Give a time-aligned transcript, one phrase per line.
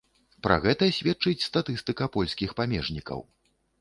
[0.45, 3.19] Пра гэта сведчыць статыстыка польскіх памежнікаў.